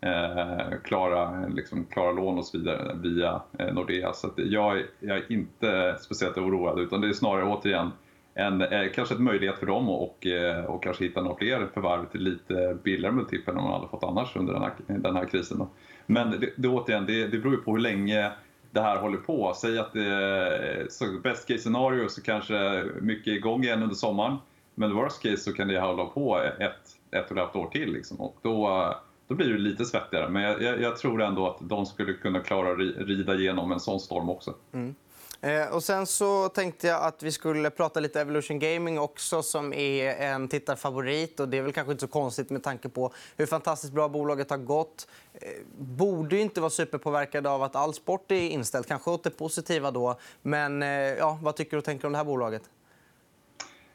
eh, 0.00 0.78
klara, 0.84 1.46
liksom, 1.46 1.84
klara 1.84 2.12
lån 2.12 2.38
och 2.38 2.44
så 2.44 2.58
vidare 2.58 2.96
via 3.02 3.42
eh, 3.58 3.74
Nordea. 3.74 4.12
Så 4.12 4.32
jag, 4.36 4.82
jag, 5.00 5.16
är 5.16 5.32
inte 5.32 5.96
speciellt 6.00 6.38
oroad 6.38 6.78
utan 6.78 7.00
det 7.00 7.08
är 7.08 7.12
snarare 7.12 7.44
återigen 7.44 7.90
en, 8.34 8.62
eh, 8.62 8.92
kanske 8.94 9.14
en 9.14 9.24
möjlighet 9.24 9.58
för 9.58 9.66
dem 9.66 9.88
och, 9.88 10.26
eh, 10.26 10.64
och 10.64 10.82
kanske 10.82 11.04
hitta 11.04 11.22
några 11.22 11.36
fler 11.36 11.68
förvärv 11.74 12.06
till 12.06 12.20
lite 12.20 12.76
billigare 12.82 13.14
multiplar 13.14 13.54
än 13.54 13.62
man 13.62 13.72
hade 13.72 13.88
fått 13.88 14.04
annars 14.04 14.36
under 14.36 14.52
den 14.52 14.62
här, 14.62 14.72
den 14.86 15.16
här 15.16 15.24
krisen. 15.24 15.58
Då. 15.58 15.68
Men 16.06 16.30
det, 16.30 16.50
det, 16.56 16.68
återigen, 16.68 17.06
det, 17.06 17.26
det 17.26 17.38
beror 17.38 17.54
ju 17.54 17.60
på 17.60 17.72
hur 17.72 17.80
länge 17.80 18.32
det 18.70 18.80
här 18.80 18.96
håller 18.96 19.18
på. 19.18 19.52
Säg 19.56 19.78
att 19.78 19.92
det 19.92 20.86
så 20.92 21.04
best 21.22 21.48
case 21.48 21.60
scenario 21.60 22.08
så 22.08 22.22
kanske 22.22 22.84
mycket 23.00 23.26
är 23.26 23.36
igång 23.36 23.64
igen 23.64 23.82
under 23.82 23.94
sommaren. 23.94 24.36
Men 24.74 24.94
worst 24.94 25.22
case 25.22 25.36
så 25.36 25.52
kan 25.52 25.68
det 25.68 25.80
hålla 25.80 26.04
på 26.04 26.38
ett, 26.58 26.70
ett 27.10 27.30
och 27.30 27.36
ett 27.36 27.42
halvt 27.42 27.56
år 27.56 27.66
till. 27.66 27.92
Liksom. 27.92 28.20
Och 28.20 28.36
då, 28.42 28.94
då 29.30 29.36
blir 29.36 29.48
det 29.48 29.58
lite 29.58 29.84
svettigare. 29.84 30.28
Men 30.28 30.42
jag, 30.42 30.62
jag, 30.62 30.80
jag, 30.80 30.96
tror 30.96 31.22
ändå 31.22 31.46
att 31.46 31.56
de 31.60 31.86
skulle 31.86 32.12
kunna 32.12 32.40
klara 32.40 32.72
att 32.72 32.78
rida 32.78 33.34
igenom 33.34 33.72
en 33.72 33.80
sån 33.80 34.00
storm 34.00 34.30
också. 34.30 34.54
Mm. 34.72 34.94
Eh, 35.40 35.74
och 35.74 35.84
sen 35.84 36.06
så 36.06 36.48
tänkte 36.48 36.86
jag 36.86 37.02
att 37.02 37.22
vi 37.22 37.32
skulle 37.32 37.70
prata 37.70 38.00
lite 38.00 38.20
Evolution 38.20 38.58
Gaming 38.58 38.98
också 38.98 39.42
som 39.42 39.72
är 39.72 40.14
en 40.14 40.48
tittarfavorit. 40.48 41.40
Och 41.40 41.48
det 41.48 41.58
är 41.58 41.62
väl 41.62 41.72
kanske 41.72 41.92
inte 41.92 42.00
så 42.00 42.08
konstigt 42.08 42.50
med 42.50 42.62
tanke 42.62 42.88
på 42.88 43.12
hur 43.36 43.46
fantastiskt 43.46 43.92
bra 43.92 44.08
bolaget 44.08 44.50
har 44.50 44.58
gått. 44.58 45.08
Eh, 45.34 45.48
borde 45.78 46.38
inte 46.38 46.60
vara 46.60 46.70
superpåverkade 46.70 47.50
av 47.50 47.62
att 47.62 47.76
all 47.76 47.94
sport 47.94 48.32
är 48.32 48.48
inställd. 48.48 48.86
Kanske 48.86 49.10
åt 49.10 49.24
det 49.24 49.30
positiva 49.30 49.90
då. 49.90 50.18
Men 50.42 50.82
eh, 50.82 50.88
ja, 50.90 51.38
vad 51.42 51.56
tycker 51.56 51.70
du 51.70 51.78
och 51.78 51.84
tänker 51.84 52.06
om 52.06 52.12
det 52.12 52.18
här 52.18 52.24
bolaget? 52.24 52.62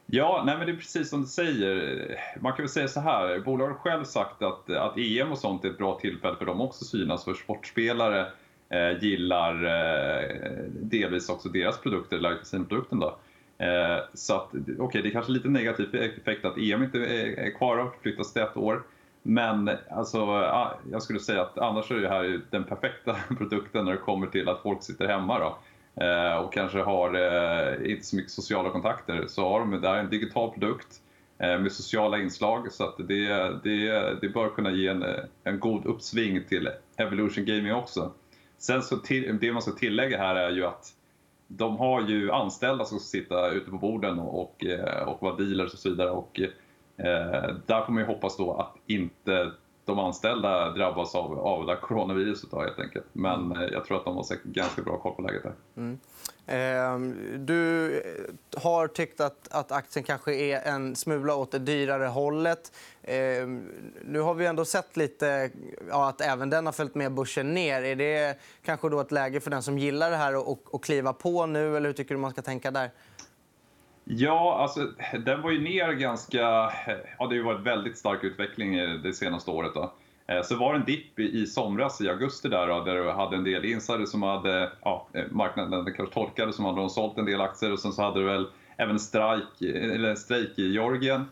Ja, 0.07 0.43
nej 0.45 0.57
men 0.57 0.67
det 0.67 0.73
är 0.73 0.77
precis 0.77 1.09
som 1.09 1.21
du 1.21 1.27
säger. 1.27 2.19
Man 2.39 2.53
kan 2.53 2.63
väl 2.63 2.69
säga 2.69 2.87
så 2.87 2.99
här, 2.99 3.39
bolaget 3.39 3.75
har 3.75 3.91
själv 3.91 4.03
sagt 4.03 4.41
att, 4.41 4.69
att 4.69 4.97
EM 4.97 5.31
och 5.31 5.37
sånt 5.37 5.65
är 5.65 5.69
ett 5.69 5.77
bra 5.77 5.99
tillfälle 5.99 6.35
för 6.37 6.45
dem 6.45 6.61
också 6.61 6.85
synas. 6.85 7.25
För 7.25 7.33
sportspelare 7.33 8.27
eh, 8.69 9.03
gillar 9.03 9.63
eh, 9.63 10.63
delvis 10.71 11.29
också 11.29 11.49
deras 11.49 11.81
produkter, 11.81 12.19
live 12.19 12.37
casino-produkten. 12.37 12.99
Då. 12.99 13.17
Eh, 13.65 13.99
så 14.13 14.35
att, 14.35 14.55
okay, 14.77 15.01
det 15.01 15.09
är 15.09 15.11
kanske 15.11 15.31
lite 15.31 15.49
negativ 15.49 15.95
effekt 15.95 16.45
att 16.45 16.57
EM 16.57 16.83
inte 16.83 16.99
är, 16.99 17.39
är 17.39 17.57
kvar 17.57 17.77
och 17.77 17.95
flyttas 18.01 18.33
till 18.33 18.41
ett 18.41 18.57
år. 18.57 18.83
Men 19.23 19.71
alltså, 19.89 20.17
jag 20.91 21.01
skulle 21.01 21.19
säga 21.19 21.41
att 21.41 21.57
annars 21.57 21.91
är 21.91 21.95
det 21.95 22.09
här 22.09 22.41
den 22.49 22.63
perfekta 22.63 23.15
produkten 23.37 23.85
när 23.85 23.91
det 23.91 23.97
kommer 23.97 24.27
till 24.27 24.49
att 24.49 24.61
folk 24.61 24.83
sitter 24.83 25.07
hemma. 25.07 25.39
Då. 25.39 25.57
Eh, 26.01 26.37
och 26.37 26.53
kanske 26.53 26.81
har 26.81 27.13
eh, 27.13 27.91
inte 27.91 28.05
så 28.05 28.15
mycket 28.15 28.31
sociala 28.31 28.69
kontakter 28.69 29.25
så 29.27 29.49
har 29.49 29.59
de 29.59 29.81
där 29.81 29.95
en 29.95 30.09
digital 30.09 30.51
produkt 30.51 31.01
eh, 31.37 31.59
med 31.59 31.71
sociala 31.71 32.17
inslag 32.17 32.71
så 32.71 32.83
att 32.83 32.97
det, 32.97 33.27
det, 33.63 34.21
det 34.21 34.29
bör 34.29 34.49
kunna 34.49 34.71
ge 34.71 34.87
en, 34.87 35.03
eh, 35.03 35.23
en 35.43 35.59
god 35.59 35.85
uppsving 35.85 36.43
till 36.43 36.69
Evolution 36.97 37.45
Gaming 37.45 37.73
också. 37.73 38.11
Sen 38.57 38.81
så 38.81 38.97
till, 38.97 39.37
det 39.41 39.51
man 39.51 39.61
ska 39.61 39.71
tillägga 39.71 40.17
här 40.17 40.35
är 40.35 40.49
ju 40.49 40.65
att 40.65 40.93
de 41.47 41.77
har 41.77 42.01
ju 42.01 42.31
anställda 42.31 42.85
som 42.85 42.99
ska 42.99 43.05
sitta 43.05 43.49
ute 43.49 43.71
på 43.71 43.77
borden 43.77 44.19
och, 44.19 44.41
och 44.41 44.65
eh, 44.65 45.17
vara 45.21 45.35
dealers 45.35 45.73
och 45.73 45.79
så 45.79 45.89
vidare. 45.89 46.09
Och, 46.09 46.39
eh, 46.97 47.55
där 47.65 47.85
får 47.85 47.93
man 47.93 48.03
ju 48.03 48.07
hoppas 48.07 48.37
då 48.37 48.53
att 48.53 48.75
inte 48.87 49.51
de 49.85 49.99
anställda 49.99 50.69
drabbas 50.69 51.15
av, 51.15 51.39
av 51.39 51.65
det 51.65 51.75
coronaviruset 51.75 52.51
då, 52.51 52.61
helt 52.61 52.79
enkelt. 52.79 53.05
Men 53.13 53.45
mm. 53.45 53.61
eh, 53.61 53.69
jag 53.71 53.85
tror 53.85 53.97
att 53.97 54.05
de 54.05 54.15
har 54.15 54.23
säkert 54.23 54.45
ganska 54.45 54.81
bra 54.81 54.97
koll 54.97 55.15
på 55.15 55.21
läget 55.21 55.43
där. 55.43 55.53
Mm. 55.77 55.99
Eh, 56.47 56.99
du 57.39 58.01
har 58.57 58.87
tyckt 58.87 59.21
att, 59.21 59.47
att 59.51 59.71
aktien 59.71 60.03
kanske 60.03 60.35
är 60.35 60.61
en 60.61 60.95
smula 60.95 61.35
åt 61.35 61.51
det 61.51 61.59
dyrare 61.59 62.05
hållet. 62.05 62.71
Eh, 63.01 63.47
nu 64.05 64.19
har 64.19 64.33
vi 64.33 64.45
ändå 64.45 64.65
sett 64.65 64.97
lite 64.97 65.49
ja, 65.89 66.09
att 66.09 66.21
även 66.21 66.49
den 66.49 66.65
har 66.65 66.73
följt 66.73 66.95
med 66.95 67.11
börsen 67.11 67.53
ner. 67.53 67.81
Är 67.81 67.95
det 67.95 68.39
kanske 68.65 68.89
då 68.89 68.99
ett 68.99 69.11
läge 69.11 69.39
för 69.39 69.51
den 69.51 69.63
som 69.63 69.77
gillar 69.77 70.11
det 70.11 70.17
här 70.17 70.51
att 70.73 70.81
kliva 70.81 71.13
på 71.13 71.45
nu? 71.45 71.77
Eller 71.77 71.89
hur 71.89 71.93
tycker 71.93 72.15
du 72.15 72.21
man 72.21 72.31
ska 72.31 72.41
tänka 72.41 72.71
där? 72.71 72.91
Ja, 74.07 74.57
alltså 74.59 74.91
den 75.25 75.41
var 75.41 75.51
ju 75.51 75.61
ner 75.61 75.93
ganska... 75.93 76.39
Ja, 77.19 77.27
det 77.29 77.37
har 77.37 77.43
varit 77.43 77.65
väldigt 77.65 77.97
stark 77.97 78.23
utveckling 78.23 78.75
det 79.03 79.13
senaste 79.13 79.51
året. 79.51 79.71
Då. 79.73 79.93
Eh, 80.27 80.41
så 80.41 80.55
var 80.55 80.73
det 80.73 80.79
en 80.79 80.85
dipp 80.85 81.19
i 81.19 81.45
somras, 81.45 82.01
i 82.01 82.09
augusti, 82.09 82.49
där, 82.49 82.67
då, 82.67 82.83
där 82.83 82.95
du 82.95 83.11
hade 83.11 83.35
en 83.35 83.43
del 83.43 83.65
insiders 83.65 84.09
som 84.09 84.23
hade... 84.23 84.71
Ja, 84.81 85.07
eh, 85.13 85.23
marknaden 85.31 85.93
kanske 85.93 86.13
torkade, 86.13 86.53
som 86.53 86.65
hade 86.65 86.77
de 86.77 86.89
sålt 86.89 87.17
en 87.17 87.25
del 87.25 87.41
aktier 87.41 87.71
och 87.71 87.79
sen 87.79 87.91
så 87.91 88.01
hade 88.01 88.19
du 88.19 88.25
väl 88.25 88.47
även 88.77 88.99
strejk, 88.99 89.61
eller 89.61 90.15
strejk 90.15 90.59
i 90.59 90.71
Georgien. 90.71 91.25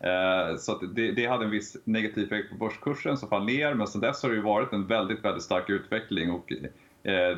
Eh, 0.00 0.56
så 0.58 0.78
det, 0.78 1.12
det, 1.12 1.26
hade 1.26 1.44
en 1.44 1.50
viss 1.50 1.76
negativ 1.84 2.24
effekt 2.24 2.50
på 2.50 2.56
börskursen 2.56 3.16
som 3.16 3.28
fall 3.28 3.44
ner, 3.44 3.74
men 3.74 3.86
sen 3.86 4.00
dess 4.00 4.22
har 4.22 4.30
det 4.30 4.36
ju 4.36 4.42
varit 4.42 4.72
en 4.72 4.86
väldigt, 4.86 5.24
väldigt 5.24 5.42
stark 5.42 5.70
utveckling. 5.70 6.30
Och 6.30 6.52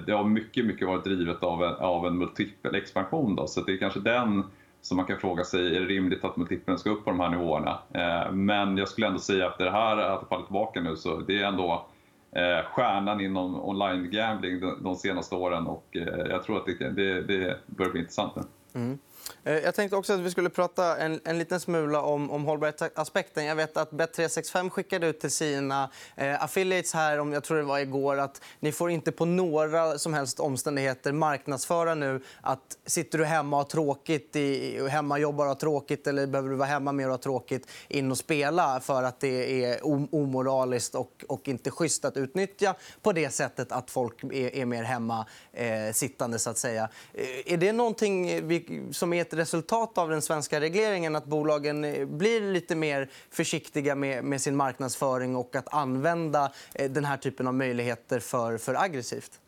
det 0.06 0.12
har 0.12 0.24
mycket, 0.24 0.66
mycket 0.66 0.86
varit 0.86 1.04
drivet 1.04 1.42
av 1.42 1.64
en, 1.64 1.74
av 1.74 2.06
en 2.06 2.18
multipel 2.18 2.74
expansion. 2.74 3.36
Då, 3.36 3.46
så 3.46 3.60
det 3.60 3.72
är 3.72 3.76
kanske 3.76 4.00
den 4.00 4.44
så 4.80 4.94
man 4.94 5.04
kan 5.04 5.18
fråga 5.18 5.44
sig, 5.44 5.76
är 5.76 5.80
det 5.80 5.86
rimligt 5.86 6.24
att 6.24 6.36
multipeln 6.36 6.78
ska 6.78 6.90
upp 6.90 7.04
på 7.04 7.10
de 7.10 7.20
här 7.20 7.30
nivåerna? 7.30 7.78
Eh, 7.94 8.32
men 8.32 8.76
jag 8.76 8.88
skulle 8.88 9.06
ändå 9.06 9.18
säga 9.18 9.46
efter 9.46 9.64
det 9.64 9.70
här 9.70 9.96
att 9.96 10.20
det 10.20 10.26
fallit 10.26 10.46
tillbaka 10.46 10.80
nu 10.80 10.96
så 10.96 11.16
det 11.16 11.42
är 11.42 11.46
ändå 11.46 11.86
eh, 12.32 12.64
stjärnan 12.64 13.20
inom 13.20 13.64
online 13.68 14.10
gambling 14.10 14.60
de 14.80 14.96
senaste 14.96 15.34
åren 15.34 15.66
och 15.66 15.86
eh, 15.90 16.26
jag 16.30 16.42
tror 16.42 16.56
att 16.56 16.66
det, 16.66 16.90
det, 16.90 17.22
det 17.22 17.58
börjar 17.66 17.92
bli 17.92 18.00
intressant 18.00 18.36
nu. 18.36 18.42
Mm. 18.74 18.98
Eh, 19.44 19.58
jag 19.58 19.74
tänkte 19.74 19.96
också 19.96 20.12
att 20.12 20.20
vi 20.20 20.30
skulle 20.30 20.50
prata 20.50 20.96
en, 20.96 21.20
en 21.24 21.38
liten 21.38 21.60
smula 21.60 22.02
om, 22.02 22.30
om 22.30 22.44
hållbarhetsaspekten. 22.44 23.44
Jag 23.44 23.56
vet 23.56 23.76
att 23.76 23.90
Bet365 23.90 24.70
skickade 24.70 25.06
ut 25.06 25.20
till 25.20 25.30
sina 25.30 25.90
eh, 26.16 26.44
affiliates 26.44 26.94
här, 26.94 27.18
om 27.18 27.32
jag 27.32 27.44
tror 27.44 27.56
det 27.56 27.62
var 27.62 27.78
igår, 27.78 28.16
att 28.16 28.40
ni 28.60 28.72
får 28.72 28.90
inte 28.90 29.12
på 29.12 29.24
några 29.24 29.98
som 29.98 30.14
helst 30.14 30.40
omständigheter 30.40 31.12
marknadsföra 31.12 31.94
nu 31.94 32.20
att 32.40 32.78
sitter 32.86 33.18
du 33.18 33.24
hemma 33.24 33.56
och 33.56 33.62
har 33.62 33.70
tråkigt, 33.70 34.36
i, 34.36 34.88
hemma 34.88 35.18
jobbar 35.18 35.44
och 35.44 35.48
har 35.48 35.54
tråkigt 35.54 36.06
eller 36.06 36.26
behöver 36.26 36.50
du 36.50 36.56
vara 36.56 36.68
hemma 36.68 36.92
mer 36.92 37.04
och 37.04 37.10
ha 37.10 37.18
tråkigt, 37.18 37.68
in 37.88 38.10
och 38.10 38.18
spela 38.18 38.80
för 38.80 39.02
att 39.02 39.20
det 39.20 39.64
är 39.64 39.86
omoraliskt 40.14 40.94
och, 40.94 41.24
och 41.28 41.48
inte 41.48 41.70
schysst 41.70 42.04
att 42.04 42.16
utnyttja 42.16 42.74
på 43.02 43.12
det 43.12 43.30
sättet 43.30 43.72
att 43.72 43.90
folk 43.90 44.24
är, 44.24 44.56
är 44.56 44.66
mer 44.66 44.82
hemma 44.82 45.26
eh, 45.52 45.92
sittande, 45.92 46.38
så 46.38 46.50
att 46.50 46.58
säga. 46.58 46.88
Eh, 47.14 47.52
är 47.52 47.56
det 47.56 47.72
någonting 47.72 48.48
vi, 48.48 48.82
som 48.92 49.12
är 49.12 49.17
är 49.18 49.22
ett 49.22 49.34
resultat 49.34 49.98
av 49.98 50.10
den 50.10 50.22
svenska 50.22 50.60
regleringen 50.60 51.16
att 51.16 51.24
bolagen 51.24 51.84
eh, 51.84 52.06
blir 52.06 52.40
lite 52.52 52.76
mer 52.76 53.08
försiktiga 53.30 53.94
med, 53.94 54.24
med 54.24 54.40
sin 54.40 54.56
marknadsföring 54.56 55.36
och 55.36 55.56
att 55.56 55.74
använda 55.74 56.52
eh, 56.74 56.90
den 56.90 57.04
här 57.04 57.16
typen 57.16 57.46
av 57.46 57.54
möjligheter 57.54 58.20
för, 58.20 58.58
för 58.58 58.74
aggressivt? 58.74 59.40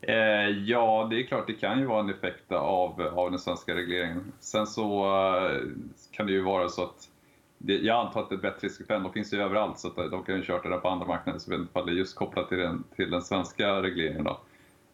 Eh, 0.00 0.14
ja, 0.48 1.06
det 1.10 1.20
är 1.20 1.26
klart 1.26 1.46
det 1.46 1.52
kan 1.52 1.78
ju 1.78 1.86
vara 1.86 2.00
en 2.00 2.10
effekt 2.10 2.52
av, 2.52 3.00
av 3.00 3.30
den 3.30 3.40
svenska 3.40 3.74
regleringen. 3.74 4.32
Sen 4.40 4.66
så 4.66 5.04
kan 6.10 6.26
det 6.26 6.32
ju 6.32 6.42
vara 6.42 6.68
så 6.68 6.82
att 6.82 7.08
det, 7.58 7.74
jag 7.74 8.06
antar 8.06 8.22
att 8.22 8.28
det 8.28 8.34
är 8.34 8.38
bättre 8.38 8.68
riskfem 8.68 9.02
de 9.02 9.12
finns 9.12 9.32
ju 9.32 9.42
överallt 9.42 9.78
så 9.78 9.88
att 9.88 10.10
de 10.10 10.24
kan 10.24 10.36
ju 10.36 10.42
köra 10.42 10.62
det 10.62 10.68
där 10.68 10.78
på 10.78 10.88
andra 10.88 11.06
marknader 11.06 11.38
så 11.38 11.52
jag 11.52 11.58
vet 11.58 11.68
inte 11.68 11.78
om 11.78 11.86
det 11.86 11.92
är 11.92 11.96
just 11.96 12.16
kopplat 12.16 12.48
till 12.48 12.58
den, 12.58 12.84
till 12.96 13.10
den 13.10 13.22
svenska 13.22 13.82
regleringen. 13.82 14.24
Då. 14.24 14.40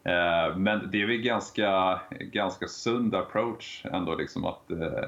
Eh, 0.04 0.56
men 0.56 0.88
det 0.92 1.02
är 1.02 1.06
väl 1.06 1.16
ganska, 1.16 2.00
ganska 2.11 2.66
sund 2.66 3.14
approach 3.14 3.87
ändå 3.92 4.14
liksom 4.14 4.44
att, 4.44 4.71
eh, 4.71 5.04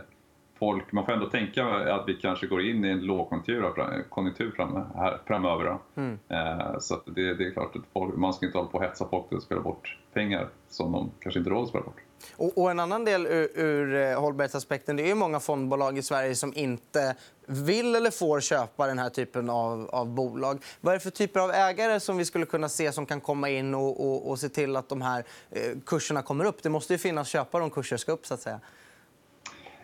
folk, 0.59 0.93
man 0.93 1.07
får 1.07 1.13
ändå 1.13 1.27
tänka 1.27 1.67
att 1.95 2.09
vi 2.09 2.15
kanske 2.15 2.47
går 2.47 2.63
in 2.63 2.85
i 2.85 2.89
en 2.89 3.01
lågkonjunktur 3.01 3.73
konjunktur 4.09 4.51
fram, 4.51 4.83
här, 4.95 5.19
framöver. 5.27 5.79
Mm. 5.95 6.19
Eh, 6.29 6.79
så 6.79 7.01
det, 7.07 7.35
det, 7.35 7.47
är 7.47 7.51
klart 7.51 7.77
att 7.77 7.83
folk, 7.93 8.17
man 8.17 8.35
ska 8.35 8.47
inte 8.47 8.59
hålla 8.59 8.71
på 8.71 8.79
och 8.79 8.85
hetsa 8.85 9.09
folk 9.09 9.29
till 9.29 9.37
att 9.37 9.43
spela 9.43 9.61
bort 9.61 9.99
pengar 10.13 10.49
som 10.69 10.93
de 10.93 11.11
kanske 11.21 11.39
inte 11.39 11.51
råd 11.51 11.63
att 11.63 11.69
spela 11.69 11.85
bort. 11.85 12.01
Och, 12.37 12.59
och, 12.59 12.71
en 12.71 12.81
annan 12.81 13.05
del 13.05 13.27
ur, 13.27 13.59
ur 13.59 13.95
eh, 13.95 14.21
hållbarhetsaspekten 14.21 14.97
det 14.97 15.11
är 15.11 15.15
många 15.15 15.41
fondbolag 15.41 15.99
i 15.99 16.03
Sverige 16.03 16.35
som 16.35 16.53
inte 16.55 17.17
vill 17.47 17.95
eller 17.95 18.11
får 18.11 18.41
köpa 18.41 18.87
den 18.87 18.99
här 18.99 19.11
typen 19.11 19.51
av, 19.51 19.89
av 19.93 20.07
bolag. 20.07 20.63
Vad 20.81 20.95
är 20.95 20.99
det 20.99 21.03
för 21.03 21.11
typer 21.11 21.41
av 21.41 21.51
ägare 21.51 22.01
som 22.01 22.17
vi 22.17 22.25
skulle 22.25 22.47
kunna 22.47 22.69
se 22.69 22.93
som 22.93 23.07
kan 23.07 23.21
komma 23.21 23.49
in 23.49 23.75
och, 23.75 24.07
och, 24.07 24.31
och 24.31 24.39
se 24.39 24.49
till 24.49 24.77
att 24.77 24.89
de 24.89 25.03
här 25.03 25.25
eh, 25.51 25.63
kurserna 25.87 26.23
kommer 26.23 26.45
upp? 26.45 26.63
Det 26.63 26.69
måste 26.69 26.93
ju 26.93 26.99
finnas 26.99 27.29
köpare 27.29 27.63
om 27.63 27.71
kurser 27.71 27.97
ska 27.97 28.13
upp. 28.13 28.27
så 28.27 28.35
att 28.35 28.41
säga. 28.41 28.61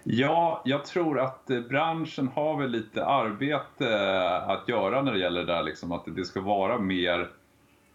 Ja, 0.02 0.62
jag 0.64 0.84
tror 0.84 1.20
att 1.20 1.50
eh, 1.50 1.60
branschen 1.60 2.28
har 2.34 2.60
väl 2.60 2.70
lite 2.70 3.04
arbete 3.04 3.88
eh, 3.88 4.50
att 4.50 4.68
göra 4.68 5.02
när 5.02 5.12
det 5.12 5.18
gäller 5.18 5.40
det 5.40 5.52
där. 5.52 5.62
Liksom, 5.62 5.92
att 5.92 6.04
det 6.06 6.24
ska 6.24 6.40
vara 6.40 6.78
mer 6.78 7.28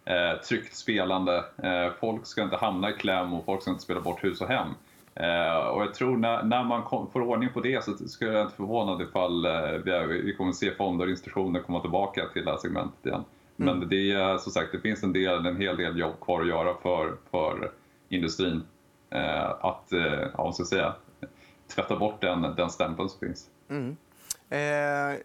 eh, 0.06 0.40
tryggt 0.42 0.76
spelande. 0.76 1.44
Eh, 1.58 1.94
folk 2.00 2.26
ska 2.26 2.44
inte 2.44 2.56
hamna 2.56 2.90
i 2.90 2.94
kläm 2.94 3.34
och 3.34 3.46
folk 3.46 3.62
ska 3.62 3.72
inte 3.72 3.84
spela 3.84 4.00
bort 4.00 4.24
hus 4.24 4.42
och 4.42 4.48
hem. 4.48 4.68
Eh, 5.16 5.58
och 5.58 5.82
jag 5.82 5.94
tror 5.94 6.18
när, 6.18 6.44
när 6.44 6.64
man 6.64 6.84
kom, 6.84 7.12
får 7.12 7.22
ordning 7.22 7.50
på 7.54 7.62
det 7.62 7.84
så 7.84 7.98
skulle 8.08 8.32
jag 8.32 8.42
inte 8.42 8.56
förvånad 8.56 9.02
ifall 9.02 9.46
eh, 9.46 9.72
vi, 10.08 10.22
vi 10.22 10.36
kommer 10.36 10.52
se 10.52 10.72
fonder 10.72 11.06
och 11.06 11.12
institutioner 11.12 11.60
komma 11.60 11.80
tillbaka 11.82 12.26
till 12.34 12.46
det 12.46 12.52
här 12.52 12.58
segmentet 12.58 13.06
igen. 13.06 13.24
Mm. 13.60 13.80
Men 13.80 13.90
det 13.90 14.12
är 14.12 14.38
som 14.38 14.52
sagt, 14.52 14.72
det 14.72 14.80
finns 14.80 15.04
en, 15.04 15.14
del, 15.14 15.46
en 15.46 15.58
hel 15.58 15.78
del 15.78 16.00
jobb 16.00 16.20
kvar 16.22 16.42
att 16.42 16.48
göra 16.48 16.74
för, 16.82 17.16
för 17.32 17.72
industrin. 18.10 18.64
att, 19.60 19.88
ja, 20.38 20.52
ska 20.52 20.64
säga, 20.64 20.94
tvätta 21.76 21.96
bort 21.96 22.22
den, 22.22 22.42
den 22.42 22.70
stämpeln 22.70 23.10
som 23.10 23.20
finns. 23.20 23.50
Mm. 23.70 23.98
Eh, 24.50 25.18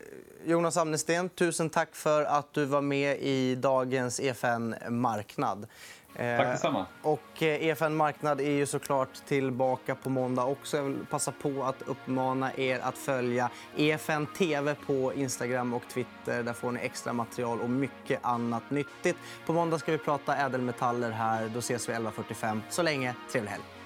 Jonas 0.45 0.77
Amnesten, 0.77 1.29
tusen 1.29 1.71
tack 1.71 1.95
för 1.95 2.25
att 2.25 2.53
du 2.53 2.65
var 2.65 2.81
med 2.81 3.19
i 3.21 3.55
dagens 3.55 4.21
EFN 4.21 4.75
Marknad. 4.89 5.67
Eh, 6.15 6.39
tack 6.39 6.47
detsamma. 6.47 6.87
Och 7.03 7.43
EFN 7.43 7.85
eh, 7.85 7.93
e 7.93 7.95
Marknad 7.95 8.41
är 8.41 8.51
ju 8.51 8.67
såklart 8.67 9.27
tillbaka 9.27 9.95
på 9.95 10.11
måndag 10.11 10.45
också. 10.45 10.77
Jag 10.77 10.85
vill 10.85 11.07
passa 11.11 11.33
på 11.33 11.65
att 11.65 11.83
uppmana 11.83 12.51
er 12.57 12.79
att 12.79 12.99
följa 12.99 13.51
EFN 13.77 14.27
TV 14.27 14.75
på 14.87 15.15
Instagram 15.15 15.75
och 15.75 15.83
Twitter. 15.89 16.43
Där 16.43 16.53
får 16.53 16.73
ni 16.73 16.81
extra 16.81 17.13
material 17.13 17.61
och 17.61 17.71
mycket 17.71 18.21
annat 18.23 18.71
nyttigt. 18.71 19.17
På 19.47 19.53
måndag 19.53 19.79
ska 19.79 19.93
vi 19.93 19.99
prata 19.99 20.37
ädelmetaller 20.37 21.11
här. 21.11 21.51
Då 21.55 21.59
ses 21.59 21.89
vi 21.89 21.93
11.45. 21.93 22.61
Så 22.71 22.83
länge, 22.83 23.15
trevlig 23.33 23.51
helg. 23.51 23.80